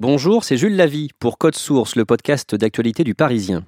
Bonjour, 0.00 0.42
c'est 0.42 0.56
Jules 0.56 0.74
Lavie 0.74 1.10
pour 1.20 1.38
Code 1.38 1.54
Source, 1.54 1.94
le 1.94 2.04
podcast 2.04 2.54
d'actualité 2.54 3.04
du 3.04 3.14
Parisien. 3.14 3.64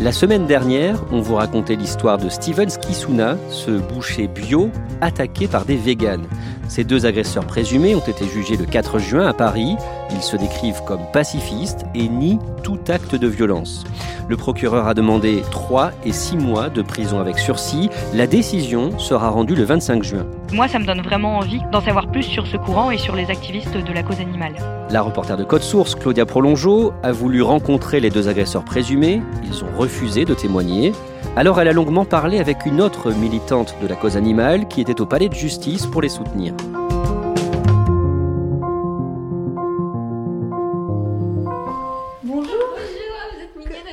La 0.00 0.12
semaine 0.12 0.46
dernière, 0.46 0.98
on 1.12 1.20
vous 1.20 1.34
racontait 1.34 1.76
l'histoire 1.76 2.16
de 2.16 2.30
Steven 2.30 2.70
Skisuna, 2.70 3.36
ce 3.50 3.72
boucher 3.72 4.28
bio 4.28 4.70
attaqué 5.02 5.46
par 5.46 5.66
des 5.66 5.76
véganes. 5.76 6.26
Ces 6.68 6.84
deux 6.84 7.04
agresseurs 7.04 7.46
présumés 7.46 7.94
ont 7.94 8.00
été 8.00 8.26
jugés 8.26 8.56
le 8.56 8.64
4 8.64 8.98
juin 8.98 9.26
à 9.26 9.34
Paris. 9.34 9.76
Ils 10.12 10.22
se 10.22 10.36
décrivent 10.36 10.82
comme 10.86 11.00
pacifistes 11.12 11.84
et 11.94 12.08
nient 12.08 12.38
tout 12.62 12.78
acte 12.88 13.14
de 13.14 13.26
violence. 13.26 13.84
Le 14.28 14.36
procureur 14.36 14.86
a 14.86 14.94
demandé 14.94 15.42
3 15.50 15.90
et 16.04 16.12
6 16.12 16.36
mois 16.36 16.68
de 16.68 16.82
prison 16.82 17.18
avec 17.18 17.38
sursis. 17.38 17.90
La 18.14 18.26
décision 18.26 18.98
sera 18.98 19.30
rendue 19.30 19.54
le 19.54 19.64
25 19.64 20.02
juin. 20.02 20.26
Moi, 20.52 20.68
ça 20.68 20.78
me 20.78 20.84
donne 20.84 21.00
vraiment 21.00 21.38
envie 21.38 21.60
d'en 21.72 21.80
savoir 21.80 22.06
plus 22.10 22.22
sur 22.22 22.46
ce 22.46 22.56
courant 22.56 22.90
et 22.90 22.98
sur 22.98 23.16
les 23.16 23.30
activistes 23.30 23.76
de 23.76 23.92
la 23.92 24.02
cause 24.02 24.20
animale. 24.20 24.54
La 24.90 25.02
reporter 25.02 25.36
de 25.36 25.44
Code 25.44 25.62
Source, 25.62 25.94
Claudia 25.94 26.26
Prolongeau, 26.26 26.92
a 27.02 27.12
voulu 27.12 27.42
rencontrer 27.42 28.00
les 28.00 28.10
deux 28.10 28.28
agresseurs 28.28 28.64
présumés. 28.64 29.22
Ils 29.44 29.64
ont 29.64 29.78
refusé 29.78 30.24
de 30.24 30.34
témoigner. 30.34 30.92
Alors 31.36 31.60
elle 31.60 31.68
a 31.68 31.72
longuement 31.72 32.04
parlé 32.04 32.38
avec 32.38 32.66
une 32.66 32.80
autre 32.80 33.12
militante 33.12 33.76
de 33.80 33.86
la 33.86 33.94
cause 33.94 34.16
animale 34.16 34.66
qui 34.68 34.80
était 34.80 35.00
au 35.00 35.06
palais 35.06 35.28
de 35.28 35.34
justice 35.34 35.86
pour 35.86 36.02
les 36.02 36.08
soutenir. 36.08 36.54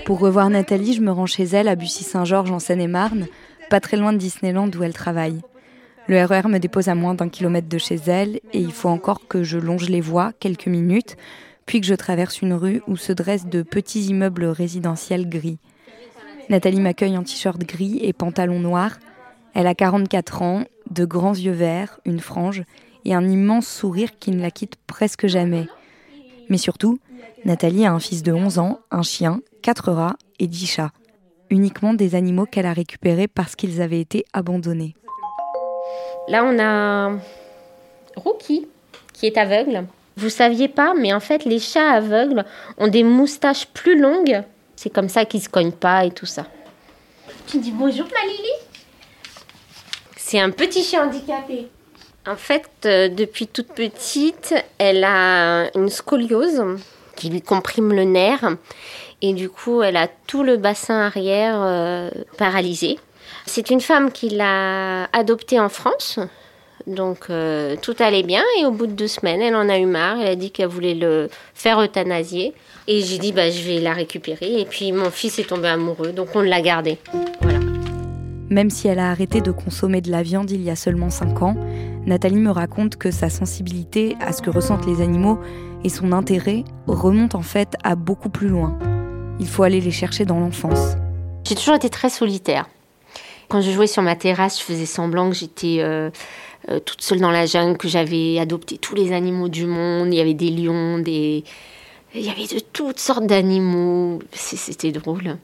Pour 0.07 0.19
revoir 0.19 0.50
Nathalie, 0.50 0.94
je 0.94 1.01
me 1.01 1.12
rends 1.12 1.25
chez 1.25 1.44
elle 1.44 1.68
à 1.68 1.75
Bussy-Saint-Georges 1.75 2.51
en 2.51 2.59
Seine-et-Marne, 2.59 3.28
pas 3.69 3.81
très 3.81 3.97
loin 3.97 4.13
de 4.13 4.18
Disneyland 4.18 4.72
où 4.72 4.81
elle 4.81 4.94
travaille. 4.94 5.41
Le 6.07 6.23
RER 6.23 6.47
me 6.47 6.59
dépose 6.59 6.88
à 6.88 6.95
moins 6.95 7.13
d'un 7.13 7.28
kilomètre 7.28 7.68
de 7.68 7.78
chez 7.78 8.00
elle 8.07 8.40
et 8.53 8.62
il 8.62 8.72
faut 8.72 8.88
encore 8.88 9.28
que 9.28 9.44
je 9.44 9.57
longe 9.57 9.90
les 9.90 10.00
voies 10.00 10.31
quelques 10.40 10.68
minutes, 10.68 11.18
puis 11.66 11.81
que 11.81 11.85
je 11.85 11.94
traverse 11.94 12.41
une 12.41 12.53
rue 12.53 12.81
où 12.88 12.95
se 12.95 13.12
dressent 13.12 13.47
de 13.47 13.63
petits 13.63 14.06
immeubles 14.06 14.45
résidentiels 14.45 15.28
gris. 15.28 15.59
Nathalie 16.47 16.79
m'accueille 16.79 17.18
en 17.18 17.24
t-shirt 17.24 17.59
gris 17.59 18.00
et 18.01 18.13
pantalon 18.13 18.62
noir. 18.62 19.00
Elle 19.56 19.68
a 19.68 19.75
44 19.75 20.41
ans, 20.41 20.63
de 20.89 21.03
grands 21.03 21.35
yeux 21.35 21.51
verts, 21.51 22.00
une 22.06 22.22
frange 22.22 22.63
et 23.03 23.13
un 23.13 23.28
immense 23.28 23.68
sourire 23.68 24.18
qui 24.22 24.31
ne 24.31 24.41
la 24.41 24.51
quitte 24.51 24.78
presque 24.88 25.28
jamais. 25.28 25.68
Mais 26.50 26.58
surtout, 26.58 27.00
Nathalie 27.46 27.85
a 27.85 27.94
un 27.94 28.00
fils 28.00 28.24
de 28.24 28.31
11 28.31 28.59
ans, 28.59 28.80
un 28.91 29.03
chien, 29.03 29.41
quatre 29.62 29.91
rats 29.91 30.16
et 30.40 30.47
10 30.47 30.68
chats. 30.68 30.91
Uniquement 31.50 31.94
des 31.94 32.16
animaux 32.16 32.46
qu'elle 32.46 32.66
a 32.66 32.74
récupérés 32.74 33.28
parce 33.28 33.56
qu'ils 33.56 33.81
avaient 33.81 34.02
été 34.02 34.25
abandonnés. 34.34 34.96
Là, 36.28 36.44
on 36.44 36.59
a 36.59 37.18
Rookie, 38.16 38.68
qui 39.13 39.28
est 39.28 39.38
aveugle. 39.38 39.86
Vous 40.18 40.30
saviez 40.30 40.68
pas, 40.68 40.94
mais 40.97 41.13
en 41.13 41.19
fait, 41.19 41.46
les 41.46 41.59
chats 41.59 41.91
aveugles 41.91 42.44
ont 42.78 42.88
des 42.88 43.03
moustaches 43.03 43.68
plus 43.68 44.00
longues. 44.00 44.41
C'est 44.75 44.90
comme 44.90 45.09
ça 45.09 45.25
qu'ils 45.25 45.41
se 45.41 45.50
cognent 45.50 45.72
pas 45.72 46.06
et 46.06 46.12
tout 46.12 46.25
ça. 46.25 46.47
Tu 47.46 47.59
dis 47.59 47.72
bonjour, 47.72 48.06
ma 48.07 48.28
Lily 48.30 48.52
C'est 50.18 50.40
un 50.40 50.50
petit 50.50 50.84
chien 50.84 51.07
handicapé. 51.07 51.68
En 52.28 52.36
fait, 52.36 52.70
euh, 52.86 53.08
depuis 53.08 53.48
toute 53.48 53.70
petite, 53.70 54.54
elle 54.80 55.06
a 55.06 55.70
une 55.76 55.90
scoliose 55.90 56.62
qui 57.16 57.30
lui 57.30 57.42
comprime 57.42 57.94
le 57.94 58.04
nerf. 58.04 58.44
Et 59.22 59.34
du 59.34 59.50
coup, 59.50 59.82
elle 59.82 59.96
a 59.96 60.10
tout 60.28 60.44
le 60.44 60.58
bassin 60.58 61.00
arrière 61.00 61.56
euh, 61.62 62.10
paralysé. 62.38 63.00
C'est 63.46 63.70
une 63.70 63.80
femme 63.80 64.12
qui 64.12 64.30
l'a 64.30 65.06
adoptée 65.14 65.60
en 65.60 65.70
France. 65.70 66.20
Donc 66.86 67.30
euh, 67.30 67.76
tout 67.82 67.96
allait 68.00 68.24
bien 68.24 68.44
et 68.60 68.66
au 68.66 68.72
bout 68.72 68.88
de 68.88 68.94
deux 68.94 69.08
semaines, 69.08 69.42
elle 69.42 69.56
en 69.56 69.70
a 69.70 69.78
eu 69.78 69.86
marre. 69.86 70.20
Elle 70.20 70.28
a 70.28 70.36
dit 70.36 70.52
qu'elle 70.52 70.68
voulait 70.68 70.96
le 70.96 71.30
faire 71.54 71.82
euthanasier. 71.82 72.54
Et 72.88 73.02
j'ai 73.02 73.18
dit, 73.20 73.32
bah, 73.32 73.50
je 73.50 73.62
vais 73.62 73.80
la 73.80 73.94
récupérer. 73.94 74.60
Et 74.60 74.66
puis 74.66 74.92
mon 74.92 75.12
fils 75.12 75.40
est 75.40 75.48
tombé 75.50 75.70
amoureux, 75.70 76.12
donc 76.12 76.30
on 76.36 76.42
l'a 76.42 76.62
gardée. 76.62 76.98
Voilà. 77.42 77.60
Même 78.50 78.70
si 78.70 78.88
elle 78.88 79.00
a 79.00 79.12
arrêté 79.12 79.42
de 79.42 79.52
consommer 79.52 80.00
de 80.00 80.12
la 80.12 80.24
viande 80.24 80.52
il 80.52 80.62
y 80.62 80.70
a 80.70 80.78
seulement 80.78 81.10
5 81.10 81.42
ans, 81.42 81.56
Nathalie 82.07 82.38
me 82.38 82.51
raconte 82.51 82.95
que 82.95 83.12
sa 83.12 83.29
sensibilité 83.29 84.16
à 84.22 84.31
ce 84.31 84.41
que 84.41 84.50
ressentent 84.50 84.85
les 84.85 85.01
animaux 85.01 85.40
et 85.84 85.90
son 85.90 86.13
intérêt 86.13 86.63
remontent 86.88 87.38
en 87.38 87.41
fait 87.41 87.75
à 87.84 87.95
beaucoup 87.95 88.29
plus 88.29 88.47
loin. 88.47 88.79
Il 89.41 89.47
faut 89.47 89.63
aller 89.63 89.81
les 89.81 89.91
chercher 89.91 90.23
dans 90.23 90.40
l'enfance. 90.40 90.95
J'ai 91.44 91.56
toujours 91.56 91.75
été 91.75 91.90
très 91.90 92.09
solitaire. 92.09 92.69
Quand 93.50 93.59
je 93.59 93.72
jouais 93.72 93.88
sur 93.88 94.03
ma 94.03 94.16
terrasse, 94.16 94.57
je 94.57 94.63
faisais 94.63 94.85
semblant 94.85 95.29
que 95.29 95.35
j'étais 95.35 95.79
euh, 95.79 96.09
euh, 96.69 96.79
toute 96.79 97.01
seule 97.01 97.19
dans 97.19 97.29
la 97.29 97.45
jungle, 97.45 97.78
que 97.78 97.90
j'avais 97.90 98.39
adopté 98.39 98.78
tous 98.78 98.95
les 98.95 99.12
animaux 99.12 99.50
du 99.50 99.66
monde. 99.66 100.07
Il 100.13 100.18
y 100.18 100.22
avait 100.22 100.34
des 100.34 100.50
lions, 100.50 101.00
des... 101.00 101.44
Il 102.16 102.22
y 102.22 102.29
avait 102.29 102.47
de 102.47 102.59
toutes 102.72 103.00
sortes 103.00 103.28
d'animaux. 103.28 104.19
C'était 104.31 104.94
drôle. 104.94 105.28
À 105.28 105.38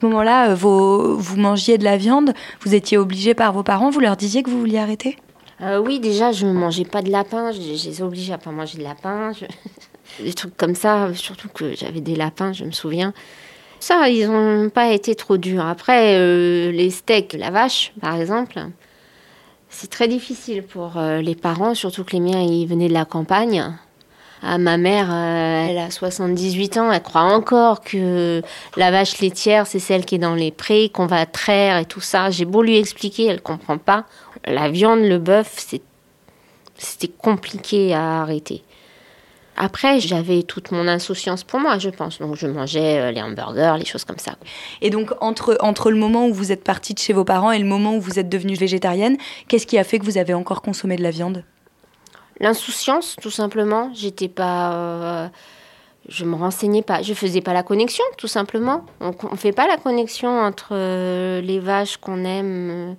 ce 0.00 0.06
moment-là, 0.06 0.50
euh, 0.50 0.54
vous 0.56 1.36
mangiez 1.36 1.78
de 1.78 1.84
la 1.84 1.96
viande, 1.96 2.34
vous 2.62 2.74
étiez 2.74 2.98
obligé 2.98 3.34
par 3.34 3.52
vos 3.52 3.62
parents, 3.62 3.90
vous 3.90 4.00
leur 4.00 4.16
disiez 4.16 4.42
que 4.42 4.50
vous 4.50 4.58
vouliez 4.58 4.78
arrêter? 4.78 5.16
Oui, 5.60 6.00
déjà, 6.00 6.32
je 6.32 6.46
ne 6.46 6.52
mangeais 6.52 6.84
pas 6.84 7.02
de 7.02 7.10
lapin, 7.10 7.52
je, 7.52 7.60
les 7.60 8.02
obligés 8.02 8.32
à 8.32 8.38
pas 8.38 8.50
manger 8.50 8.78
de 8.78 8.82
lapin. 8.82 9.32
Des 10.20 10.34
trucs 10.34 10.56
comme 10.56 10.74
ça, 10.74 11.12
surtout 11.14 11.48
que 11.48 11.74
j'avais 11.74 12.00
des 12.00 12.14
lapins, 12.14 12.52
je 12.52 12.64
me 12.64 12.70
souviens. 12.70 13.12
Ça, 13.80 14.08
ils 14.08 14.28
n'ont 14.28 14.70
pas 14.70 14.92
été 14.92 15.14
trop 15.14 15.36
durs. 15.36 15.66
Après, 15.66 16.16
euh, 16.16 16.70
les 16.70 16.90
steaks, 16.90 17.34
la 17.34 17.50
vache, 17.50 17.92
par 18.00 18.14
exemple, 18.14 18.60
c'est 19.68 19.90
très 19.90 20.08
difficile 20.08 20.62
pour 20.62 20.96
euh, 20.96 21.20
les 21.20 21.34
parents, 21.34 21.74
surtout 21.74 22.04
que 22.04 22.12
les 22.12 22.20
miens, 22.20 22.40
ils 22.40 22.66
venaient 22.66 22.88
de 22.88 22.94
la 22.94 23.04
campagne. 23.04 23.74
Ah, 24.42 24.58
ma 24.58 24.76
mère, 24.76 25.08
euh, 25.10 25.66
elle 25.68 25.78
a 25.78 25.90
78 25.90 26.76
ans, 26.76 26.92
elle 26.92 27.02
croit 27.02 27.22
encore 27.22 27.80
que 27.80 28.42
la 28.76 28.90
vache 28.90 29.18
laitière, 29.20 29.66
c'est 29.66 29.78
celle 29.78 30.04
qui 30.04 30.16
est 30.16 30.18
dans 30.18 30.34
les 30.34 30.50
prés, 30.50 30.90
qu'on 30.90 31.06
va 31.06 31.26
traire 31.26 31.78
et 31.78 31.86
tout 31.86 32.00
ça. 32.00 32.30
J'ai 32.30 32.44
beau 32.44 32.62
lui 32.62 32.78
expliquer, 32.78 33.26
elle 33.26 33.40
comprend 33.40 33.78
pas. 33.78 34.04
La 34.46 34.68
viande, 34.68 35.00
le 35.00 35.18
bœuf, 35.18 35.66
c'était 36.76 37.08
compliqué 37.08 37.94
à 37.94 38.22
arrêter. 38.22 38.62
Après, 39.56 40.00
j'avais 40.00 40.42
toute 40.42 40.72
mon 40.72 40.88
insouciance 40.88 41.44
pour 41.44 41.60
moi, 41.60 41.78
je 41.78 41.90
pense. 41.90 42.18
Donc, 42.18 42.34
je 42.34 42.46
mangeais 42.46 42.98
euh, 42.98 43.10
les 43.12 43.22
hamburgers, 43.22 43.76
les 43.78 43.84
choses 43.84 44.04
comme 44.04 44.18
ça. 44.18 44.34
Et 44.80 44.90
donc, 44.90 45.12
entre, 45.20 45.56
entre 45.60 45.90
le 45.90 45.96
moment 45.96 46.26
où 46.26 46.34
vous 46.34 46.50
êtes 46.50 46.64
partie 46.64 46.92
de 46.92 46.98
chez 46.98 47.12
vos 47.12 47.24
parents 47.24 47.52
et 47.52 47.58
le 47.58 47.64
moment 47.64 47.94
où 47.94 48.00
vous 48.00 48.18
êtes 48.18 48.28
devenue 48.28 48.56
végétarienne, 48.56 49.16
qu'est-ce 49.46 49.66
qui 49.66 49.78
a 49.78 49.84
fait 49.84 50.00
que 50.00 50.04
vous 50.04 50.18
avez 50.18 50.34
encore 50.34 50.60
consommé 50.60 50.96
de 50.96 51.02
la 51.02 51.10
viande? 51.10 51.44
L'insouciance, 52.40 53.14
tout 53.22 53.30
simplement. 53.30 53.92
J'étais 53.94 54.28
pas. 54.28 54.72
Euh, 54.74 55.28
je 56.08 56.24
me 56.24 56.34
renseignais 56.34 56.82
pas. 56.82 57.02
Je 57.02 57.14
faisais 57.14 57.40
pas 57.40 57.52
la 57.52 57.62
connexion, 57.62 58.04
tout 58.18 58.26
simplement. 58.26 58.84
On 59.00 59.14
ne 59.30 59.36
fait 59.36 59.52
pas 59.52 59.68
la 59.68 59.76
connexion 59.76 60.28
entre 60.28 60.70
euh, 60.72 61.40
les 61.40 61.60
vaches 61.60 61.96
qu'on 61.98 62.24
aime, 62.24 62.96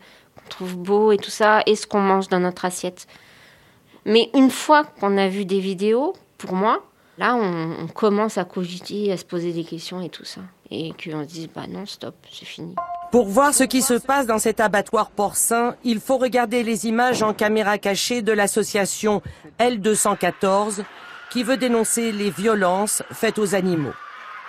trouve 0.50 0.76
beau 0.76 1.12
et 1.12 1.18
tout 1.18 1.32
ça, 1.32 1.62
et 1.66 1.76
ce 1.76 1.88
qu'on 1.88 2.02
mange 2.02 2.28
dans 2.28 2.40
notre 2.40 2.66
assiette. 2.66 3.08
Mais 4.06 4.30
une 4.34 4.52
fois 4.52 4.84
qu'on 4.84 5.18
a 5.18 5.28
vu 5.28 5.46
des 5.46 5.60
vidéos, 5.60 6.14
pour 6.38 6.54
moi, 6.54 6.84
là, 7.18 7.36
on, 7.36 7.88
commence 7.88 8.38
à 8.38 8.46
cogiter, 8.46 9.12
à 9.12 9.18
se 9.18 9.26
poser 9.26 9.52
des 9.52 9.64
questions 9.64 10.02
et 10.02 10.10
tout 10.10 10.26
ça. 10.26 10.42
Et 10.72 10.92
qu'on 10.92 11.24
se 11.24 11.28
dise, 11.28 11.50
bah 11.54 11.64
non, 11.68 11.86
stop, 11.86 12.16
c'est 12.32 12.46
fini. 12.46 12.76
Pour 13.12 13.28
voir 13.28 13.54
ce 13.54 13.64
qui 13.64 13.82
se 13.82 13.94
passe 13.94 14.28
dans 14.28 14.40
cet 14.40 14.60
abattoir 14.60 15.10
porcin, 15.10 15.76
il 15.84 16.00
faut 16.00 16.18
regarder 16.18 16.64
les 16.64 16.88
images 16.88 17.24
en 17.24 17.34
caméra 17.34 17.78
cachée 17.78 18.22
de 18.22 18.32
l'association 18.32 19.22
L214 19.60 20.84
qui 21.32 21.44
veut 21.44 21.58
dénoncer 21.58 22.12
les 22.12 22.30
violences 22.30 23.04
faites 23.12 23.40
aux 23.40 23.56
animaux. 23.56 23.94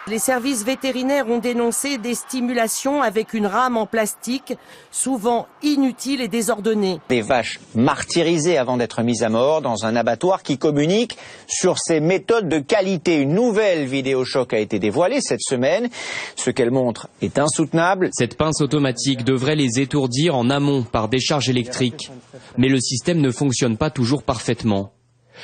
Les 0.08 0.20
services 0.20 0.64
vétérinaires 0.64 1.28
ont 1.28 1.40
dénoncé 1.40 1.98
des 1.98 2.14
stimulations 2.14 3.02
avec 3.02 3.34
une 3.34 3.46
rame 3.46 3.76
en 3.76 3.86
plastique, 3.86 4.54
souvent 4.92 5.48
inutile 5.64 6.20
et 6.20 6.28
désordonnée. 6.28 7.00
Des 7.08 7.22
vaches 7.22 7.58
martyrisées 7.74 8.56
avant 8.56 8.76
d'être 8.76 9.02
mises 9.02 9.24
à 9.24 9.30
mort 9.30 9.62
dans 9.62 9.84
un 9.84 9.96
abattoir 9.96 10.44
qui 10.44 10.58
communique 10.58 11.18
sur 11.48 11.78
ses 11.80 11.98
méthodes 11.98 12.48
de 12.48 12.60
qualité. 12.60 13.16
Une 13.16 13.34
nouvelle 13.34 13.86
vidéo 13.86 14.24
choc 14.24 14.52
a 14.52 14.60
été 14.60 14.78
dévoilée 14.78 15.20
cette 15.20 15.42
semaine. 15.42 15.88
Ce 16.36 16.50
qu'elle 16.50 16.70
montre 16.70 17.08
est 17.20 17.40
insoutenable. 17.40 18.10
Cette 18.12 18.36
pince 18.36 18.60
automatique 18.60 19.24
devrait 19.24 19.56
les 19.56 19.80
étourdir 19.80 20.36
en 20.36 20.50
amont 20.50 20.84
par 20.84 21.08
décharge 21.08 21.48
électrique. 21.48 22.12
Mais 22.56 22.68
le 22.68 22.78
système 22.78 23.20
ne 23.20 23.32
fonctionne 23.32 23.76
pas 23.76 23.90
toujours 23.90 24.22
parfaitement. 24.22 24.92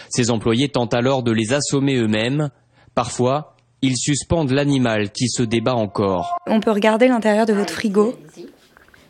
Ces 0.08 0.30
employés 0.30 0.68
tentent 0.68 0.94
alors 0.94 1.24
de 1.24 1.32
les 1.32 1.52
assommer 1.52 1.96
eux-mêmes. 1.96 2.50
Parfois, 2.94 3.51
ils 3.82 3.96
suspendent 3.96 4.52
l'animal 4.52 5.10
qui 5.10 5.28
se 5.28 5.42
débat 5.42 5.74
encore. 5.74 6.38
On 6.46 6.60
peut 6.60 6.70
regarder 6.70 7.08
l'intérieur 7.08 7.46
de 7.46 7.52
votre 7.52 7.74
frigo. 7.74 8.14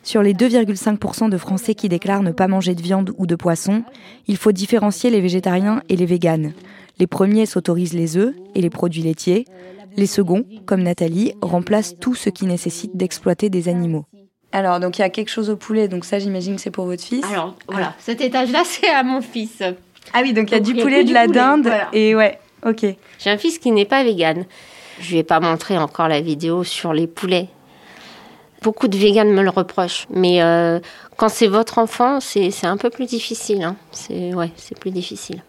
Sur 0.01 0.21
les 0.21 0.33
2,5% 0.33 1.29
de 1.29 1.37
Français 1.37 1.75
qui 1.75 1.87
déclarent 1.87 2.23
ne 2.23 2.31
pas 2.31 2.47
manger 2.47 2.75
de 2.75 2.81
viande 2.81 3.13
ou 3.17 3.25
de 3.25 3.35
poisson, 3.35 3.83
il 4.27 4.35
faut 4.35 4.51
différencier 4.51 5.09
les 5.09 5.21
végétariens 5.21 5.81
et 5.87 5.95
les 5.95 6.05
véganes. 6.05 6.53
Les 6.99 7.07
premiers 7.07 7.45
s'autorisent 7.45 7.93
les 7.93 8.17
œufs 8.17 8.33
et 8.55 8.61
les 8.61 8.69
produits 8.69 9.03
laitiers. 9.03 9.45
Les 9.95 10.07
seconds, 10.07 10.43
comme 10.65 10.81
Nathalie, 10.81 11.33
remplacent 11.41 11.95
tout 11.99 12.15
ce 12.15 12.29
qui 12.29 12.45
nécessite 12.45 12.97
d'exploiter 12.97 13.49
des 13.49 13.69
animaux. 13.69 14.05
Alors, 14.51 14.79
donc 14.79 14.97
il 14.97 15.01
y 15.01 15.05
a 15.05 15.09
quelque 15.09 15.29
chose 15.29 15.49
au 15.49 15.55
poulet, 15.55 15.87
donc 15.87 16.03
ça 16.03 16.19
j'imagine 16.19 16.55
que 16.55 16.61
c'est 16.61 16.69
pour 16.71 16.85
votre 16.85 17.03
fils? 17.03 17.23
Alors, 17.31 17.55
voilà, 17.67 17.95
cet 17.99 18.21
étage-là, 18.21 18.63
c'est 18.65 18.89
à 18.89 19.03
mon 19.03 19.21
fils. 19.21 19.63
Ah 20.13 20.19
oui, 20.21 20.33
donc 20.33 20.51
il 20.51 20.53
y 20.53 20.57
a 20.57 20.59
Donc, 20.59 20.73
du 20.73 20.79
y 20.79 20.81
poulet, 20.81 21.03
de 21.03 21.13
la 21.13 21.25
poulet, 21.25 21.39
dinde, 21.39 21.63
voilà. 21.63 21.89
et 21.93 22.13
ouais, 22.13 22.37
J'ai 23.19 23.29
un 23.29 23.37
fils 23.37 23.59
qui 23.59 23.71
n'est 23.71 23.85
pas 23.85 24.03
vegan. 24.03 24.45
Je 24.99 25.11
lui 25.11 25.17
ai 25.17 25.23
pas 25.23 25.39
montré 25.39 25.77
encore 25.77 26.07
la 26.07 26.21
vidéo 26.21 26.63
sur 26.63 26.93
les 26.93 27.07
poulets. 27.07 27.47
Beaucoup 28.61 28.87
de 28.87 28.97
véganes 28.97 29.31
me 29.31 29.41
le 29.41 29.49
reprochent, 29.49 30.05
mais 30.09 30.41
euh, 30.41 30.79
quand 31.17 31.27
c'est 31.27 31.47
votre 31.47 31.79
enfant, 31.79 32.21
c'est 32.21 32.49
c'est 32.49 32.67
un 32.67 32.77
peu 32.77 32.89
plus 32.89 33.05
difficile. 33.05 33.63
hein. 33.63 33.75
C'est 33.91 34.33
ouais, 34.33 34.51
c'est 34.55 34.79
plus 34.79 34.91
difficile. 34.91 35.43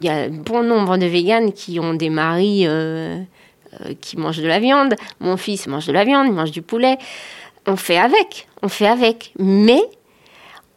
Il 0.00 0.06
y 0.06 0.10
a 0.10 0.28
bon 0.28 0.62
nombre 0.62 0.96
de 0.96 1.06
véganes 1.06 1.52
qui 1.52 1.78
ont 1.78 1.92
des 1.92 2.08
maris 2.08 2.66
euh, 2.66 3.20
euh, 3.80 3.94
qui 4.00 4.16
mangent 4.16 4.38
de 4.38 4.46
la 4.48 4.60
viande. 4.60 4.94
Mon 5.20 5.36
fils 5.36 5.66
mange 5.66 5.86
de 5.86 5.92
la 5.92 6.04
viande, 6.04 6.26
il 6.26 6.32
mange 6.32 6.52
du 6.52 6.62
poulet. 6.62 6.96
On 7.66 7.76
fait 7.76 7.98
avec, 7.98 8.48
on 8.62 8.68
fait 8.68 8.86
avec. 8.86 9.32
Mais 9.38 9.82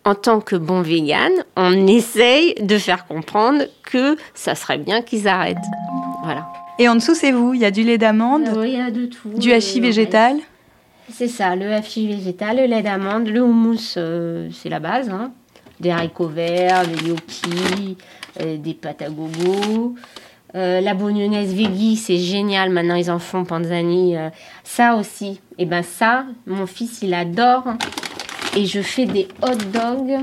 en 0.08 0.16
tant 0.16 0.40
que 0.40 0.56
bon 0.56 0.82
vegan, 0.82 1.32
on 1.58 1.86
essaye 1.86 2.56
de 2.62 2.78
faire 2.78 3.06
comprendre 3.08 3.64
que 3.84 4.16
ça 4.34 4.56
serait 4.56 4.78
bien 4.78 5.02
qu'ils 5.02 5.28
arrêtent. 5.28 5.58
Voilà. 6.24 6.48
Et 6.80 6.88
en 6.88 6.96
dessous, 6.96 7.14
c'est 7.14 7.32
vous, 7.34 7.54
il 7.54 7.60
y 7.60 7.66
a 7.66 7.72
du 7.72 7.84
lait 7.84 7.98
d'amande, 7.98 8.44
Oui, 8.56 8.70
il 8.74 8.78
y 8.78 8.82
a 8.82 8.90
de 8.90 9.08
tout. 9.08 9.30
du 9.38 9.52
hachis 9.52 9.82
végétal. 9.82 10.38
C'est 11.12 11.28
ça, 11.28 11.56
le 11.58 11.74
hachis 11.74 12.08
végétal, 12.08 12.56
le 12.58 12.66
lait 12.68 12.82
d'amande, 12.82 13.28
le 13.28 13.42
houmous, 13.42 13.96
euh, 13.98 14.50
c'est 14.54 14.70
la 14.70 14.80
base. 14.80 15.10
hein. 15.10 15.32
Des 15.82 15.92
haricots 15.92 16.28
verts, 16.28 16.84
des 16.88 16.96
gnocchis, 17.10 17.98
euh, 18.42 18.58
des 18.58 18.74
pâtes 18.74 19.02
à 19.02 19.10
gogo. 19.10 19.96
Euh, 20.56 20.80
la 20.80 20.94
bolognaise 20.94 21.54
veggie, 21.54 21.98
c'est 21.98 22.18
génial. 22.18 22.70
Maintenant, 22.70 22.96
ils 22.96 23.12
en 23.12 23.20
font 23.20 23.44
panzani. 23.44 24.16
euh, 24.16 24.30
ça 24.64 24.96
aussi. 24.96 25.40
Et 25.58 25.66
ben 25.66 25.84
ça, 25.84 26.24
mon 26.46 26.66
fils, 26.66 27.00
il 27.02 27.14
adore. 27.14 27.66
Et 28.58 28.66
je 28.66 28.82
fais 28.82 29.06
des 29.06 29.28
hot 29.44 29.56
dogs 29.72 30.20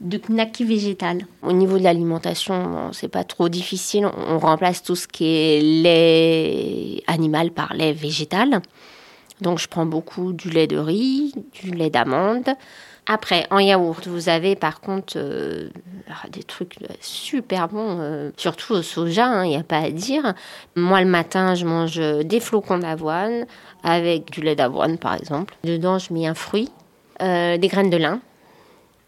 de 0.00 0.16
knacky 0.16 0.64
végétal. 0.64 1.26
Au 1.42 1.52
niveau 1.52 1.76
de 1.76 1.82
l'alimentation, 1.84 2.64
bon, 2.64 2.92
c'est 2.94 3.08
pas 3.08 3.24
trop 3.24 3.50
difficile. 3.50 4.08
On 4.26 4.38
remplace 4.38 4.82
tout 4.82 4.96
ce 4.96 5.06
qui 5.06 5.26
est 5.26 5.60
lait 5.60 7.02
animal 7.08 7.50
par 7.50 7.74
lait 7.74 7.92
végétal. 7.92 8.62
Donc 9.42 9.58
je 9.58 9.68
prends 9.68 9.84
beaucoup 9.84 10.32
du 10.32 10.48
lait 10.48 10.66
de 10.66 10.78
riz, 10.78 11.34
du 11.52 11.72
lait 11.72 11.90
d'amande. 11.90 12.48
Après, 13.08 13.46
en 13.50 13.60
yaourt, 13.60 14.06
vous 14.08 14.28
avez 14.28 14.56
par 14.56 14.80
contre 14.80 15.14
euh, 15.16 15.68
des 16.30 16.42
trucs 16.42 16.76
super 17.00 17.68
bons, 17.68 17.98
euh, 18.00 18.30
surtout 18.36 18.72
au 18.74 18.82
soja, 18.82 19.44
il 19.44 19.50
n'y 19.50 19.56
a 19.56 19.62
pas 19.62 19.78
à 19.78 19.90
dire. 19.90 20.34
Moi, 20.74 21.00
le 21.02 21.06
matin, 21.06 21.54
je 21.54 21.64
mange 21.64 21.98
des 21.98 22.40
flocons 22.40 22.78
d'avoine 22.78 23.46
avec 23.84 24.32
du 24.32 24.40
lait 24.40 24.56
d'avoine, 24.56 24.98
par 24.98 25.14
exemple. 25.14 25.54
Dedans, 25.62 25.98
je 26.00 26.12
mets 26.12 26.26
un 26.26 26.34
fruit, 26.34 26.68
euh, 27.22 27.56
des 27.58 27.68
graines 27.68 27.90
de 27.90 27.96
lin. 27.96 28.20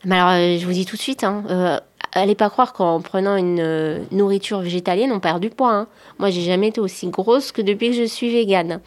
Mais 0.04 0.14
alors, 0.14 0.30
euh, 0.30 0.58
je 0.60 0.64
vous 0.64 0.72
dis 0.72 0.84
tout 0.86 0.94
de 0.94 1.00
suite, 1.00 1.24
hein, 1.24 1.42
euh, 1.50 1.80
allez 2.12 2.36
pas 2.36 2.50
croire 2.50 2.72
qu'en 2.72 3.00
prenant 3.00 3.34
une 3.34 3.58
euh, 3.58 3.98
nourriture 4.12 4.60
végétalienne, 4.60 5.10
on 5.10 5.18
perd 5.18 5.40
du 5.40 5.50
poids. 5.50 5.72
hein. 5.72 5.86
Moi, 6.20 6.30
j'ai 6.30 6.42
jamais 6.42 6.68
été 6.68 6.80
aussi 6.80 7.08
grosse 7.08 7.50
que 7.50 7.62
depuis 7.62 7.88
que 7.90 7.96
je 7.96 8.04
suis 8.04 8.30
végane. 8.30 8.80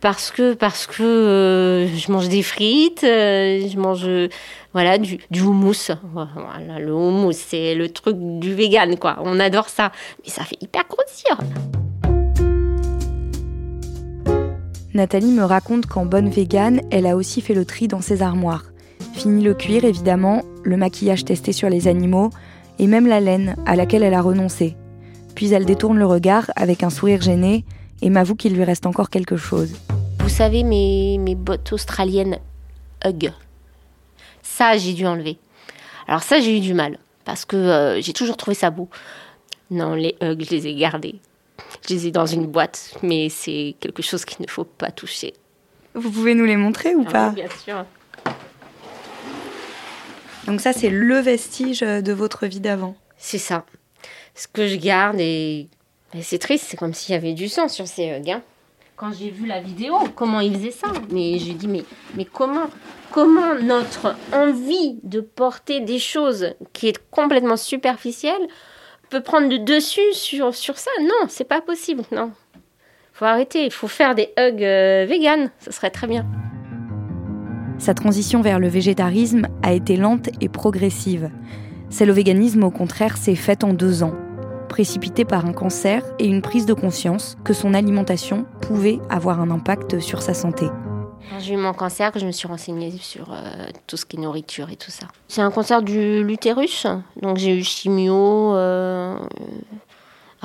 Parce 0.00 0.30
que, 0.30 0.54
parce 0.54 0.86
que 0.86 1.02
euh, 1.02 1.86
je 1.88 2.12
mange 2.12 2.28
des 2.28 2.42
frites, 2.42 3.02
euh, 3.02 3.66
je 3.66 3.78
mange 3.78 4.06
voilà, 4.72 4.98
du, 4.98 5.18
du 5.30 5.40
houmous. 5.40 5.90
Voilà, 6.12 6.78
le 6.78 6.92
houmous, 6.92 7.32
c'est 7.32 7.74
le 7.74 7.88
truc 7.88 8.16
du 8.18 8.54
vegan, 8.54 8.98
quoi. 8.98 9.16
On 9.22 9.40
adore 9.40 9.68
ça. 9.68 9.90
Mais 10.22 10.30
ça 10.30 10.44
fait 10.44 10.58
hyper 10.60 10.84
grossir. 10.88 11.38
Nathalie 14.92 15.32
me 15.32 15.44
raconte 15.44 15.86
qu'en 15.86 16.06
bonne 16.06 16.30
végane, 16.30 16.80
elle 16.90 17.06
a 17.06 17.16
aussi 17.16 17.40
fait 17.40 17.54
le 17.54 17.64
tri 17.64 17.88
dans 17.88 18.00
ses 18.00 18.22
armoires. 18.22 18.64
Fini 19.12 19.42
le 19.42 19.54
cuir, 19.54 19.84
évidemment, 19.84 20.42
le 20.62 20.76
maquillage 20.76 21.24
testé 21.24 21.52
sur 21.52 21.68
les 21.68 21.88
animaux, 21.88 22.30
et 22.78 22.86
même 22.86 23.06
la 23.06 23.20
laine, 23.20 23.56
à 23.66 23.76
laquelle 23.76 24.02
elle 24.02 24.14
a 24.14 24.22
renoncé. 24.22 24.76
Puis 25.34 25.52
elle 25.52 25.66
détourne 25.66 25.98
le 25.98 26.06
regard 26.06 26.50
avec 26.56 26.82
un 26.82 26.90
sourire 26.90 27.20
gêné 27.20 27.64
et 28.02 28.10
m'avoue 28.10 28.34
qu'il 28.34 28.54
lui 28.54 28.64
reste 28.64 28.86
encore 28.86 29.10
quelque 29.10 29.36
chose. 29.36 29.74
Vous 30.26 30.34
savez, 30.34 30.64
mes, 30.64 31.18
mes 31.18 31.36
bottes 31.36 31.72
australiennes 31.72 32.40
Hug. 33.04 33.32
Ça, 34.42 34.76
j'ai 34.76 34.92
dû 34.92 35.06
enlever. 35.06 35.38
Alors 36.08 36.24
ça, 36.24 36.40
j'ai 36.40 36.56
eu 36.56 36.58
du 36.58 36.74
mal. 36.74 36.98
Parce 37.24 37.44
que 37.44 37.54
euh, 37.54 38.00
j'ai 38.00 38.12
toujours 38.12 38.36
trouvé 38.36 38.56
ça 38.56 38.70
beau. 38.70 38.88
Non, 39.70 39.94
les 39.94 40.16
Hug, 40.20 40.44
je 40.44 40.50
les 40.50 40.66
ai 40.66 40.74
gardés. 40.74 41.20
Je 41.88 41.94
les 41.94 42.08
ai 42.08 42.10
dans 42.10 42.26
une 42.26 42.44
boîte. 42.48 42.96
Mais 43.04 43.28
c'est 43.28 43.76
quelque 43.78 44.02
chose 44.02 44.24
qu'il 44.24 44.44
ne 44.44 44.50
faut 44.50 44.64
pas 44.64 44.90
toucher. 44.90 45.32
Vous 45.94 46.10
pouvez 46.10 46.34
nous 46.34 46.44
les 46.44 46.56
montrer 46.56 46.96
ou 46.96 47.04
pas 47.04 47.26
Ah 47.26 47.32
oui, 47.32 47.42
bien 47.42 47.48
sûr. 47.64 47.84
Donc 50.48 50.60
ça, 50.60 50.72
c'est 50.72 50.90
le 50.90 51.20
vestige 51.20 51.82
de 51.82 52.12
votre 52.12 52.46
vie 52.48 52.58
d'avant. 52.60 52.96
C'est 53.16 53.38
ça. 53.38 53.64
Ce 54.34 54.48
que 54.48 54.66
je 54.66 54.74
garde 54.74 55.20
et, 55.20 55.68
et 56.14 56.22
c'est 56.22 56.38
triste, 56.38 56.66
c'est 56.68 56.76
comme 56.76 56.94
s'il 56.94 57.12
y 57.14 57.16
avait 57.16 57.32
du 57.32 57.48
sang 57.48 57.68
sur 57.68 57.86
ces 57.86 58.08
hugs. 58.08 58.30
hein. 58.30 58.42
Quand 58.96 59.12
j'ai 59.12 59.28
vu 59.28 59.44
la 59.44 59.60
vidéo, 59.60 59.94
comment 60.14 60.40
ils 60.40 60.54
faisaient 60.54 60.70
ça 60.70 60.86
Mais 61.10 61.36
j'ai 61.38 61.52
dit 61.52 61.68
mais 61.68 61.84
mais 62.16 62.24
comment 62.24 62.70
comment 63.10 63.54
notre 63.62 64.16
envie 64.32 64.98
de 65.02 65.20
porter 65.20 65.80
des 65.80 65.98
choses 65.98 66.54
qui 66.72 66.88
est 66.88 66.98
complètement 67.10 67.58
superficielle 67.58 68.40
peut 69.10 69.20
prendre 69.20 69.50
le 69.50 69.58
dessus 69.58 70.14
sur 70.14 70.54
sur 70.54 70.78
ça? 70.78 70.90
Non, 71.02 71.28
c'est 71.28 71.44
pas 71.44 71.60
possible. 71.60 72.04
Non. 72.10 72.32
Faut 73.12 73.26
arrêter, 73.26 73.66
il 73.66 73.70
faut 73.70 73.86
faire 73.86 74.14
des 74.14 74.32
hugs 74.38 74.64
euh, 74.64 75.04
vegan, 75.06 75.50
ça 75.58 75.72
serait 75.72 75.90
très 75.90 76.06
bien. 76.06 76.24
Sa 77.76 77.92
transition 77.92 78.40
vers 78.40 78.58
le 78.58 78.68
végétarisme 78.68 79.48
a 79.62 79.74
été 79.74 79.98
lente 79.98 80.30
et 80.40 80.48
progressive. 80.48 81.30
Celle 81.90 82.10
au 82.10 82.14
véganisme, 82.14 82.64
au 82.64 82.70
contraire, 82.70 83.18
s'est 83.18 83.34
faite 83.34 83.62
en 83.62 83.74
deux 83.74 84.02
ans, 84.02 84.14
précipitée 84.68 85.24
par 85.24 85.46
un 85.46 85.52
cancer 85.52 86.02
et 86.18 86.26
une 86.26 86.42
prise 86.42 86.66
de 86.66 86.74
conscience 86.74 87.36
que 87.44 87.52
son 87.52 87.74
alimentation 87.74 88.46
pouvait 88.60 89.00
avoir 89.08 89.40
un 89.40 89.50
impact 89.50 90.00
sur 90.00 90.22
sa 90.22 90.34
santé. 90.34 90.66
J'ai 91.40 91.54
eu 91.54 91.56
mon 91.56 91.72
cancer, 91.72 92.12
je 92.14 92.24
me 92.24 92.30
suis 92.30 92.46
renseignée 92.46 92.92
sur 92.92 93.32
euh, 93.32 93.66
tout 93.86 93.96
ce 93.96 94.06
qui 94.06 94.16
est 94.16 94.20
nourriture 94.20 94.70
et 94.70 94.76
tout 94.76 94.90
ça. 94.90 95.06
C'est 95.28 95.40
un 95.40 95.50
cancer 95.50 95.82
du 95.82 96.22
l'utérus, 96.22 96.86
donc 97.20 97.38
j'ai 97.38 97.58
eu 97.58 97.64
chimio, 97.64 98.54
euh, 98.54 99.16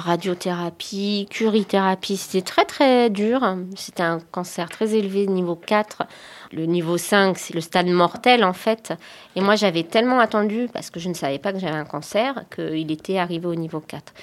radiothérapie, 0.01 1.27
curithérapie. 1.29 2.17
C'était 2.17 2.41
très 2.41 2.65
très 2.65 3.09
dur. 3.09 3.55
C'était 3.75 4.03
un 4.03 4.19
cancer 4.31 4.69
très 4.69 4.93
élevé, 4.95 5.27
niveau 5.27 5.55
4. 5.55 6.03
Le 6.51 6.65
niveau 6.65 6.97
5, 6.97 7.37
c'est 7.37 7.53
le 7.53 7.61
stade 7.61 7.87
mortel 7.87 8.43
en 8.43 8.53
fait. 8.53 8.93
Et 9.35 9.41
moi 9.41 9.55
j'avais 9.55 9.83
tellement 9.83 10.19
attendu, 10.19 10.67
parce 10.73 10.89
que 10.89 10.99
je 10.99 11.07
ne 11.07 11.13
savais 11.13 11.39
pas 11.39 11.53
que 11.53 11.59
j'avais 11.59 11.77
un 11.77 11.85
cancer, 11.85 12.43
qu'il 12.53 12.91
était 12.91 13.17
arrivé 13.17 13.47
au 13.47 13.55
niveau 13.55 13.79
4. 13.79 14.13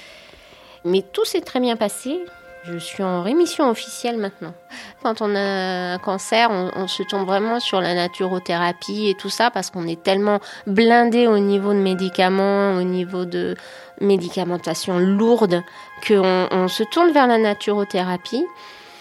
Mais 0.85 1.03
tout 1.03 1.25
s'est 1.25 1.41
très 1.41 1.61
bien 1.61 1.77
passé. 1.77 2.21
Je 2.71 2.77
suis 2.77 3.03
en 3.03 3.23
rémission 3.23 3.71
officielle 3.71 4.19
maintenant. 4.19 4.53
Quand 5.03 5.23
on 5.23 5.35
a 5.35 5.95
un 5.95 5.99
cancer, 5.99 6.51
on, 6.51 6.87
se 6.87 7.03
tombe 7.03 7.27
vraiment 7.27 7.61
sur 7.61 7.81
la 7.81 7.95
naturothérapie 7.95 9.09
et 9.09 9.15
tout 9.15 9.31
ça 9.31 9.51
parce 9.51 9.71
qu'on 9.71 9.87
est 9.87 10.03
tellement 10.03 10.41
blindé 10.67 11.27
au 11.27 11.39
niveau 11.39 11.73
de 11.73 11.79
médicaments, 11.79 12.75
au 12.75 12.83
niveau 12.83 13.25
de 13.25 13.57
médicamentation 14.01 14.99
lourde, 14.99 15.63
qu'on 16.07 16.49
on 16.51 16.69
se 16.69 16.83
tourne 16.83 17.11
vers 17.13 17.27
la 17.27 17.39
naturothérapie. 17.39 18.45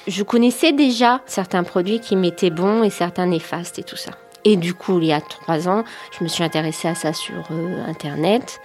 Je 0.07 0.23
connaissais 0.23 0.71
déjà 0.71 1.19
certains 1.25 1.63
produits 1.63 1.99
qui 1.99 2.15
m'étaient 2.15 2.51
bons 2.51 2.83
et 2.83 2.89
certains 2.89 3.25
néfastes 3.25 3.79
et 3.79 3.83
tout 3.83 3.97
ça. 3.97 4.11
Et 4.45 4.55
du 4.55 4.73
coup, 4.73 4.99
il 4.99 5.07
y 5.07 5.13
a 5.13 5.19
trois 5.19 5.67
ans, 5.67 5.83
je 6.17 6.23
me 6.23 6.29
suis 6.29 6.43
intéressée 6.43 6.87
à 6.87 6.95
ça 6.95 7.11
sur 7.11 7.43
euh, 7.51 7.85
Internet. 7.85 8.61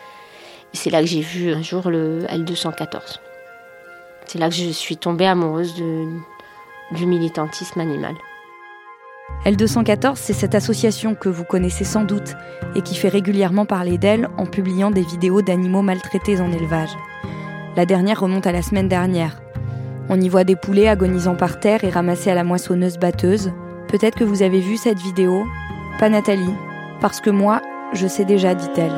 C'est 0.73 0.91
là 0.91 1.01
que 1.01 1.07
j'ai 1.07 1.23
vu 1.23 1.53
un 1.53 1.63
jour 1.63 1.91
le 1.91 2.25
L214. 2.29 3.19
C'est 4.27 4.39
là 4.39 4.49
que 4.49 4.55
je 4.55 4.71
suis 4.71 4.97
tombée 4.97 5.27
amoureuse 5.27 5.75
de, 5.75 6.07
du 6.93 7.07
militantisme 7.07 7.81
animal. 7.81 8.15
L214, 9.45 10.17
c'est 10.17 10.33
cette 10.33 10.55
association 10.55 11.15
que 11.15 11.29
vous 11.29 11.45
connaissez 11.45 11.85
sans 11.85 12.05
doute 12.05 12.35
et 12.77 12.83
qui 12.83 12.95
fait 12.95 13.09
régulièrement 13.09 13.67
parler 13.67 13.99
d'elle 13.99 14.29
en 14.39 14.47
publiant 14.47 14.91
des 14.91 15.03
vidéos 15.03 15.43
d'animaux 15.43 15.83
maltraités 15.83 16.41
en 16.41 16.53
élevage. 16.53 16.97
La 17.77 17.87
dernière 17.87 18.21
remonte 18.21 18.47
à 18.47 18.53
la 18.53 18.63
semaine 18.63 18.89
dernière. 18.89 19.43
On 20.09 20.21
y 20.21 20.29
voit 20.29 20.45
des 20.45 20.57
poulets 20.57 20.89
agonisant 20.89 21.35
par 21.35 21.59
terre 21.59 21.85
et 21.85 21.91
ramassés 21.91 22.31
à 22.31 22.35
la 22.35 22.45
moissonneuse 22.45 22.99
batteuse. 22.99 23.53
Peut-être 23.89 24.17
que 24.17 24.25
vous 24.25 24.43
avez 24.43 24.61
vu 24.61 24.77
cette 24.77 24.99
vidéo? 24.99 25.45
Pas 25.99 26.09
Nathalie. 26.09 26.55
Parce 27.01 27.21
que 27.21 27.31
moi, 27.31 27.63
je 27.93 28.07
sais 28.07 28.25
déjà, 28.25 28.55
dit-elle. 28.55 28.93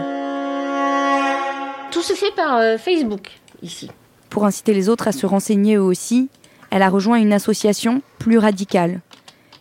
Tout 1.91 2.03
se 2.03 2.13
fait 2.13 2.35
par 2.35 2.57
euh, 2.57 2.77
Facebook, 2.77 3.31
ici. 3.63 3.91
Pour 4.35 4.47
inciter 4.47 4.75
les 4.75 4.89
autres 4.89 5.07
à 5.07 5.13
se 5.13 5.27
renseigner 5.27 5.77
eux 5.77 5.81
aussi, 5.81 6.29
elle 6.73 6.83
a 6.83 6.89
rejoint 6.89 7.19
une 7.19 7.33
association 7.33 8.03
plus 8.19 8.37
radicale. 8.37 9.01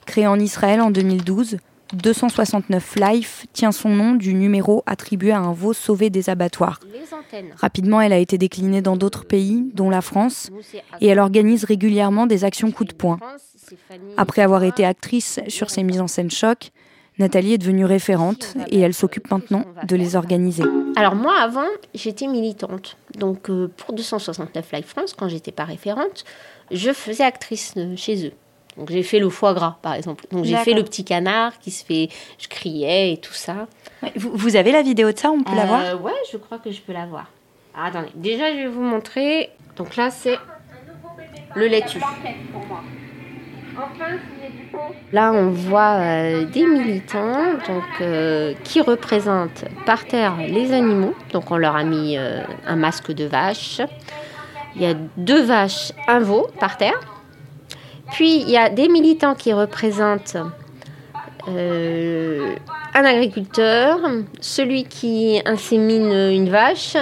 Créée 0.08 0.26
en 0.26 0.40
Israël 0.40 0.82
en 0.82 0.90
2012, 0.90 1.60
269 1.94 2.96
Life 2.96 3.46
tient 3.54 3.72
son 3.72 3.90
nom 3.90 4.14
du 4.14 4.34
numéro 4.34 4.82
attribué 4.88 5.32
à 5.32 5.38
un 5.38 5.54
veau 5.54 5.74
sauvé 5.74 6.10
des 6.10 6.28
abattoirs. 6.28 6.80
Rapidement, 7.58 8.02
elle 8.02 8.14
a 8.14 8.18
été 8.18 8.40
déclinée 8.40 8.82
dans 8.82 8.98
d'autres 8.98 9.26
pays, 9.26 9.70
dont 9.76 9.92
la 9.92 10.02
France, 10.02 10.50
et 11.02 11.06
elle 11.06 11.20
organise 11.20 11.66
régulièrement 11.66 12.26
des 12.26 12.44
actions 12.44 12.72
coup 12.72 12.86
de 12.86 12.96
poing. 12.96 13.20
Après 14.18 14.42
avoir 14.42 14.64
été 14.64 14.86
actrice 14.86 15.40
sur 15.50 15.70
ses 15.70 15.84
mises 15.84 16.02
en 16.02 16.08
scène 16.08 16.32
choc, 16.32 16.72
Nathalie 17.20 17.54
est 17.54 17.58
devenue 17.60 17.86
référente 17.86 18.56
et 18.70 18.80
elle 18.80 18.94
s'occupe 18.94 19.30
maintenant 19.30 19.66
de 19.88 19.96
les 19.96 20.16
organiser. 20.16 20.64
Alors 20.96 21.16
moi, 21.16 21.36
avant, 21.40 21.68
j'étais 21.94 22.28
militante. 22.28 22.98
Donc 23.18 23.50
euh, 23.50 23.70
pour 23.78 23.94
269 23.94 24.72
Live 24.72 24.86
France, 24.86 25.14
quand 25.18 25.28
j'étais 25.28 25.52
pas 25.52 25.64
référente, 25.66 26.24
je 26.72 26.92
faisais 26.92 27.24
actrice 27.24 27.76
chez 27.96 28.28
eux. 28.28 28.32
Donc 28.78 28.90
j'ai 28.90 29.04
fait 29.04 29.20
le 29.20 29.30
foie 29.30 29.54
gras, 29.54 29.78
par 29.84 29.94
exemple. 29.94 30.26
Donc 30.32 30.46
j'ai 30.46 30.58
fait 30.58 30.74
le 30.74 30.84
petit 30.84 31.04
canard 31.04 31.60
qui 31.60 31.70
se 31.70 31.86
fait, 31.86 32.10
je 32.40 32.48
criais 32.48 33.14
et 33.14 33.18
tout 33.18 33.34
ça. 33.34 33.68
Vous, 34.16 34.56
avez 34.56 34.72
la 34.72 34.82
vidéo 34.82 35.12
de 35.12 35.18
ça 35.18 35.30
On 35.30 35.44
peut 35.44 35.56
la 35.56 35.66
voir? 35.66 35.82
euh, 35.82 35.98
Ouais, 35.98 36.12
je 36.32 36.38
crois 36.38 36.58
que 36.58 36.72
je 36.72 36.82
peux 36.82 36.94
la 36.94 37.06
voir. 37.06 37.30
Ah, 37.76 37.86
attendez, 37.88 38.10
déjà 38.16 38.52
je 38.52 38.58
vais 38.58 38.68
vous 38.68 38.82
montrer. 38.82 39.52
Donc 39.76 39.96
là 39.96 40.10
c'est 40.10 40.38
le 41.56 41.68
laitue. 41.68 42.00
Là, 45.12 45.32
on 45.32 45.50
voit 45.50 46.00
euh, 46.00 46.46
des 46.46 46.66
militants 46.66 47.38
euh, 48.02 48.54
qui 48.64 48.82
représentent 48.82 49.66
par 49.86 50.06
terre 50.06 50.36
les 50.38 50.74
animaux. 50.74 51.14
Donc, 51.32 51.52
on 51.52 51.58
leur 51.58 51.76
a 51.76 51.84
mis 51.84 52.18
euh, 52.18 52.42
un 52.66 52.76
masque 52.76 53.12
de 53.12 53.26
vache. 53.26 53.82
Il 54.76 54.82
y 54.82 54.86
a 54.86 54.96
deux 55.18 55.44
vaches, 55.44 55.92
un 56.08 56.20
veau 56.20 56.48
par 56.60 56.78
terre. 56.78 57.00
Puis, 58.12 58.42
il 58.42 58.50
y 58.50 58.58
a 58.58 58.70
des 58.70 58.88
militants 58.88 59.36
qui 59.36 59.54
représentent 59.54 60.38
un 61.46 63.04
agriculteur, 63.04 64.00
celui 64.40 64.86
qui 64.86 65.42
insémine 65.46 66.12
une 66.12 66.50
vache 66.50 66.96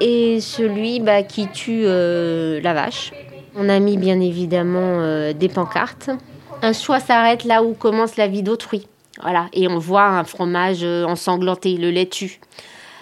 et 0.00 0.40
celui 0.40 1.00
bah, 1.00 1.22
qui 1.22 1.48
tue 1.48 1.84
la 1.84 2.74
vache. 2.74 3.12
On 3.56 3.68
a 3.68 3.78
mis 3.78 3.96
bien 3.96 4.20
évidemment 4.20 5.32
des 5.32 5.48
pancartes 5.48 6.10
un 6.62 6.72
choix 6.72 7.00
s'arrête 7.00 7.44
là 7.44 7.62
où 7.62 7.74
commence 7.74 8.16
la 8.16 8.26
vie 8.26 8.42
d'autrui. 8.42 8.86
Voilà, 9.22 9.46
et 9.52 9.68
on 9.68 9.78
voit 9.78 10.06
un 10.06 10.24
fromage 10.24 10.82
euh, 10.82 11.04
ensanglanté, 11.04 11.76
le 11.76 11.90
laitue. 11.90 12.40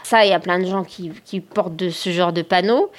Ça, 0.02 0.24
il 0.24 0.30
y 0.30 0.34
a 0.34 0.40
plein 0.40 0.58
de 0.58 0.64
gens 0.64 0.84
qui, 0.84 1.40
portent 1.40 1.76
de 1.76 1.90
ce 1.90 2.10
genre 2.10 2.32
de 2.32 2.42
panneaux. 2.42 2.90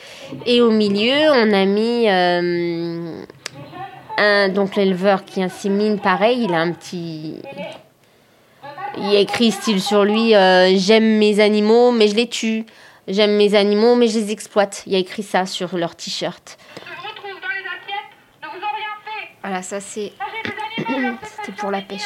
Et 0.45 0.61
au 0.61 0.71
milieu, 0.71 1.31
on 1.31 1.53
a 1.53 1.65
mis 1.65 2.07
euh, 2.09 3.23
un, 4.17 4.49
donc 4.49 4.75
l'éleveur 4.75 5.25
qui 5.25 5.41
insémine, 5.41 5.99
pareil, 5.99 6.43
il 6.43 6.53
a 6.53 6.59
un 6.59 6.73
petit, 6.73 7.35
il 8.97 9.15
a 9.15 9.19
écrit 9.19 9.51
style 9.51 9.81
sur 9.81 10.03
lui 10.03 10.35
euh, 10.35 10.75
J'aime 10.75 11.17
mes 11.17 11.39
animaux, 11.39 11.91
mais 11.91 12.09
je 12.09 12.15
les 12.15 12.27
tue. 12.27 12.65
J'aime 13.07 13.37
mes 13.37 13.55
animaux, 13.55 13.95
mais 13.95 14.09
je 14.09 14.19
les 14.19 14.31
exploite. 14.31 14.83
Il 14.85 14.91
y 14.91 14.95
a 14.97 14.99
écrit 14.99 15.23
ça 15.23 15.45
sur 15.45 15.77
leur 15.77 15.95
t-shirt. 15.95 16.57
Voilà, 19.47 19.61
ça 19.61 19.79
c'est. 19.79 20.11
c'est 21.45 21.55
pour 21.57 21.71
la 21.71 21.79
pêche. 21.79 22.01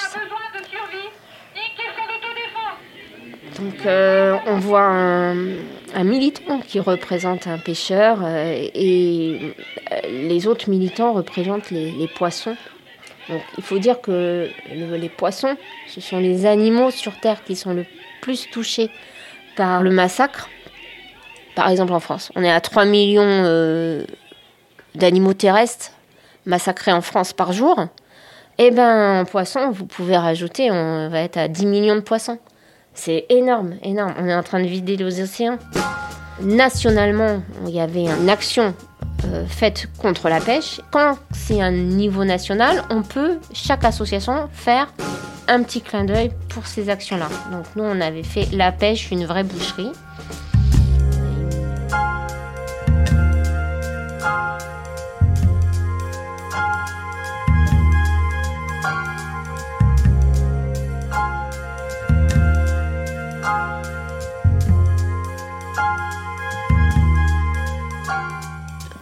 Donc 3.58 3.84
euh, 3.88 4.38
on 4.46 4.60
voit 4.60 4.84
un, 4.84 6.04
militant 6.04 6.60
qui 6.60 6.80
représente 6.80 7.48
un 7.48 7.58
pêcheur 7.58 8.20
euh, 8.22 8.70
et 8.76 9.56
euh, 9.92 9.96
les 10.08 10.46
autres 10.46 10.70
militants 10.70 11.14
représentent 11.14 11.72
les, 11.72 12.08
poissons. 12.16 12.56
Donc 13.28 13.42
il 13.58 13.64
faut 13.64 13.80
dire 13.80 14.02
que 14.02 14.48
les 14.72 15.10
poissons, 15.10 15.58
ce 15.88 16.00
sont 16.00 16.20
les 16.20 16.46
animaux 16.46 16.92
sur 16.92 17.20
Terre 17.22 17.44
qui 17.44 17.56
sont 17.56 17.74
le 17.74 17.88
plus 18.22 18.52
touchés 18.52 18.92
par 19.56 19.82
le 19.82 19.90
massacre. 19.90 20.48
Par 21.56 21.70
exemple 21.70 21.94
en 21.94 22.00
France, 22.00 22.32
on 22.36 22.44
est 22.44 22.52
à 22.52 22.62
3 22.62 22.86
millions 22.86 24.06
d'animaux 24.94 25.34
terrestres 25.34 25.94
massacrés 26.46 26.92
en 26.92 27.02
France 27.02 27.34
par 27.34 27.54
jour, 27.54 27.88
eh 28.58 28.72
ben, 28.72 29.22
en 29.22 29.26
poisson, 29.26 29.72
vous 29.72 29.86
pouvez 29.86 30.18
rajouter, 30.18 30.70
on 30.72 31.10
va 31.10 31.22
être 31.22 31.38
à 31.38 31.48
10 31.48 31.66
millions 31.66 31.96
de 31.96 32.02
poissons. 32.02 32.40
C'est 32.94 33.26
énorme, 33.30 33.76
énorme. 33.84 34.14
On 34.20 34.28
est 34.28 34.36
en 34.36 34.44
train 34.44 34.62
de 34.62 34.68
vider 34.68 34.98
les 34.98 35.22
océans. 35.22 35.58
Nationalement, 36.42 37.42
il 37.66 37.72
y 37.72 37.80
avait 37.80 38.06
une 38.06 38.30
action 38.30 38.74
euh, 39.26 39.46
faite 39.46 39.88
contre 39.98 40.30
la 40.30 40.40
pêche. 40.40 40.82
Quand 40.92 41.18
c'est 41.32 41.62
un 41.62 41.72
niveau 41.72 42.26
national, 42.26 42.84
on 42.90 43.02
peut, 43.02 43.40
chaque 43.54 43.86
association, 43.86 44.50
faire 44.52 44.94
un 45.48 45.64
petit 45.64 45.82
clin 45.82 46.04
d'œil 46.04 46.32
pour 46.50 46.68
ces 46.68 46.90
actions-là. 46.90 47.30
Donc 47.52 47.66
nous, 47.76 47.84
on 47.84 48.02
avait 48.02 48.24
fait 48.24 48.48
la 48.52 48.72
pêche, 48.72 49.12
une 49.12 49.26
vraie 49.26 49.44
boucherie. 49.44 49.92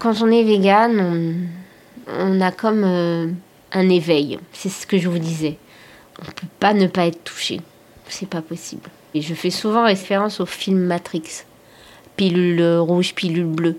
Quand 0.09 0.25
on 0.25 0.31
est 0.31 0.43
vegan, 0.43 1.47
on, 2.07 2.41
a 2.41 2.51
comme 2.51 2.83
euh, 2.83 3.27
un 3.71 3.89
éveil. 3.89 4.39
C'est 4.53 4.69
ce 4.69 4.87
que 4.87 4.97
je 4.97 5.07
vous 5.07 5.19
disais. 5.19 5.57
On 6.19 6.25
peut 6.25 6.47
pas 6.59 6.73
ne 6.73 6.87
pas 6.87 7.05
être 7.05 7.23
touché. 7.23 7.61
C'est 8.07 8.27
pas 8.27 8.41
possible. 8.41 8.89
Et 9.13 9.21
je 9.21 9.35
fais 9.35 9.51
souvent 9.51 9.85
référence 9.85 10.39
au 10.39 10.47
film 10.47 10.79
Matrix. 10.79 11.43
Pilule 12.15 12.79
rouge, 12.79 13.13
pilule 13.13 13.45
bleue. 13.45 13.77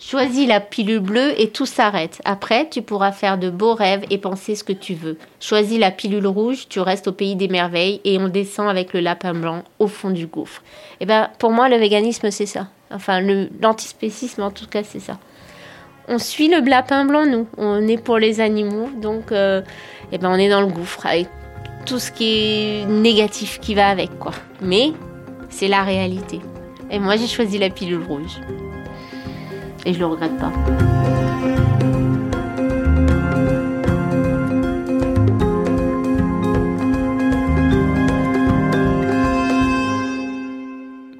Choisis 0.00 0.48
la 0.48 0.58
pilule 0.58 0.98
bleue 0.98 1.40
et 1.40 1.50
tout 1.50 1.66
s'arrête. 1.66 2.20
Après, 2.24 2.68
tu 2.68 2.82
pourras 2.82 3.12
faire 3.12 3.38
de 3.38 3.48
beaux 3.48 3.74
rêves 3.74 4.04
et 4.10 4.18
penser 4.18 4.56
ce 4.56 4.64
que 4.64 4.72
tu 4.72 4.94
veux. 4.94 5.16
Choisis 5.38 5.78
la 5.78 5.92
pilule 5.92 6.26
rouge, 6.26 6.66
tu 6.68 6.80
restes 6.80 7.06
au 7.06 7.12
pays 7.12 7.36
des 7.36 7.46
merveilles 7.46 8.00
et 8.02 8.18
on 8.18 8.26
descend 8.26 8.68
avec 8.68 8.92
le 8.94 8.98
lapin 8.98 9.32
blanc 9.32 9.62
au 9.78 9.86
fond 9.86 10.10
du 10.10 10.26
gouffre. 10.26 10.60
Et 10.94 11.04
eh 11.04 11.06
ben, 11.06 11.30
pour 11.38 11.52
moi, 11.52 11.68
le 11.68 11.76
véganisme, 11.76 12.32
c'est 12.32 12.46
ça. 12.46 12.66
Enfin, 12.90 13.20
l'antispécisme, 13.20 14.42
en 14.42 14.50
tout 14.50 14.66
cas, 14.66 14.82
c'est 14.82 14.98
ça 14.98 15.18
on 16.08 16.18
suit 16.18 16.48
le 16.48 16.60
lapin 16.68 17.04
blanc, 17.04 17.26
nous. 17.26 17.46
On 17.56 17.86
est 17.86 18.02
pour 18.02 18.18
les 18.18 18.40
animaux, 18.40 18.88
donc 19.00 19.30
euh, 19.32 19.62
eh 20.10 20.18
ben, 20.18 20.30
on 20.30 20.36
est 20.36 20.48
dans 20.48 20.60
le 20.60 20.66
gouffre 20.66 21.06
avec 21.06 21.28
tout 21.86 21.98
ce 21.98 22.10
qui 22.10 22.82
est 22.82 22.86
négatif 22.86 23.60
qui 23.60 23.74
va 23.74 23.88
avec, 23.88 24.18
quoi. 24.18 24.32
Mais 24.60 24.92
c'est 25.50 25.68
la 25.68 25.82
réalité. 25.82 26.40
Et 26.90 26.98
moi, 26.98 27.16
j'ai 27.16 27.26
choisi 27.26 27.58
la 27.58 27.70
pilule 27.70 28.02
rouge. 28.02 28.40
Et 29.84 29.92
je 29.92 29.98
le 29.98 30.06
regrette 30.06 30.36
pas. 30.38 30.52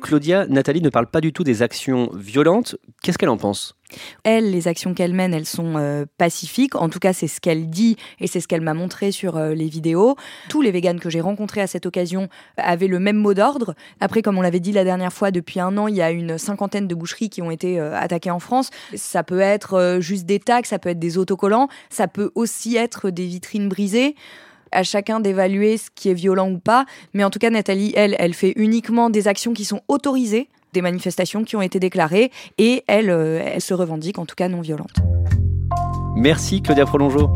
Claudia, 0.09 0.47
Nathalie 0.47 0.81
ne 0.81 0.89
parle 0.89 1.07
pas 1.07 1.21
du 1.21 1.35
tout 1.35 1.45
des 1.45 1.61
actions 1.61 2.09
violentes. 2.15 2.77
Qu'est-ce 3.03 3.19
qu'elle 3.19 3.29
en 3.29 3.37
pense? 3.37 3.77
Elle, 4.25 4.51
les 4.51 4.67
actions 4.67 4.95
qu'elle 4.95 5.13
mène, 5.13 5.35
elles 5.35 5.45
sont 5.45 5.75
euh, 5.77 6.07
pacifiques. 6.17 6.77
En 6.77 6.89
tout 6.89 6.99
cas, 6.99 7.13
c'est 7.13 7.29
ce 7.29 7.43
qu'elle 7.43 7.69
dit 7.69 7.99
et 8.19 8.27
c'est 8.27 8.41
ce 8.41 8.49
qu'elle 8.49 8.63
m'a 8.63 8.73
montré 8.73 9.13
sur 9.13 9.37
euh, 9.37 9.53
les 9.53 9.69
vidéos. 9.69 10.17
Tous 10.49 10.63
les 10.63 10.71
véganes 10.71 10.99
que 10.99 11.11
j'ai 11.11 11.21
rencontrés 11.21 11.61
à 11.61 11.67
cette 11.67 11.85
occasion 11.85 12.31
avaient 12.57 12.87
le 12.87 12.99
même 12.99 13.19
mot 13.19 13.35
d'ordre. 13.35 13.75
Après, 14.01 14.23
comme 14.23 14.39
on 14.39 14.41
l'avait 14.41 14.61
dit 14.61 14.73
la 14.73 14.85
dernière 14.85 15.13
fois, 15.13 15.31
depuis 15.31 15.61
un 15.61 15.77
an, 15.77 15.89
il 15.89 15.97
y 15.97 16.01
a 16.01 16.11
une 16.11 16.39
cinquantaine 16.39 16.89
de 16.89 16.95
boucheries 16.95 17.29
qui 17.29 17.43
ont 17.43 17.51
été 17.51 17.79
euh, 17.79 17.95
attaquées 17.95 18.31
en 18.31 18.41
France. 18.41 18.71
Ça 18.95 19.23
peut 19.23 19.41
être 19.41 19.99
juste 20.01 20.25
des 20.25 20.41
tags, 20.41 20.63
ça 20.65 20.79
peut 20.79 20.89
être 20.89 20.99
des 20.99 21.19
autocollants, 21.19 21.69
ça 21.91 22.09
peut 22.09 22.31
aussi 22.35 22.77
être 22.77 23.11
des 23.11 23.27
vitrines 23.27 23.69
brisées 23.69 24.15
à 24.73 24.83
chacun 24.83 25.21
d'évaluer 25.21 25.77
ce 25.79 25.89
qui 25.95 26.11
est 26.11 26.15
violent 26.15 26.51
ou 26.51 26.59
pas. 26.59 26.87
Mais 27.15 27.25
en 27.25 27.31
tout 27.31 27.39
cas, 27.39 27.51
Nathalie, 27.51 27.93
elle, 27.97 28.17
elle 28.19 28.35
fait 28.35 28.53
uniquement 28.57 29.11
des 29.11 29.29
actions 29.29 29.53
qui 29.53 29.65
sont 29.65 29.83
autorisées 29.89 30.49
des 30.73 30.83
manifestations 30.83 31.45
qui 31.45 31.57
ont 31.57 31.63
été 31.63 31.81
déclarées 31.81 32.31
et 32.59 32.85
elle, 32.87 33.11
euh, 33.11 33.59
se 33.59 33.75
revendique 33.75 34.19
en 34.19 34.27
tout 34.27 34.35
cas 34.35 34.49
non 34.49 34.61
violente. 34.61 34.97
Merci 36.15 36.63
Claudia 36.63 36.85
Prolongeau. 36.85 37.31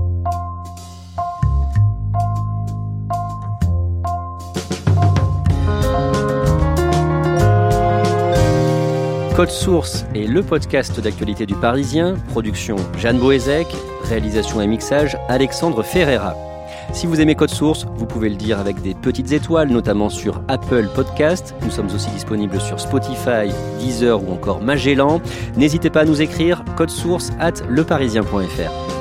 Code 9.34 9.50
Source 9.50 10.04
est 10.14 10.26
le 10.26 10.42
podcast 10.42 11.00
d'actualité 11.00 11.46
du 11.46 11.54
Parisien, 11.54 12.16
production 12.28 12.76
Jeanne 12.98 13.18
Boézek, 13.18 13.66
réalisation 14.02 14.60
et 14.60 14.66
mixage 14.66 15.16
Alexandre 15.28 15.82
Ferreira. 15.82 16.51
Si 16.92 17.06
vous 17.06 17.20
aimez 17.20 17.34
Code 17.34 17.50
Source, 17.50 17.86
vous 17.96 18.06
pouvez 18.06 18.28
le 18.28 18.36
dire 18.36 18.58
avec 18.58 18.80
des 18.82 18.94
petites 18.94 19.32
étoiles, 19.32 19.68
notamment 19.68 20.08
sur 20.08 20.42
Apple 20.48 20.88
Podcast. 20.94 21.54
Nous 21.62 21.70
sommes 21.70 21.86
aussi 21.94 22.10
disponibles 22.10 22.60
sur 22.60 22.80
Spotify, 22.80 23.50
Deezer 23.78 24.22
ou 24.22 24.32
encore 24.32 24.60
Magellan. 24.60 25.20
N'hésitez 25.56 25.90
pas 25.90 26.00
à 26.00 26.04
nous 26.04 26.20
écrire 26.20 26.64
source 26.88 27.30
at 27.38 27.54
leparisien.fr. 27.68 28.91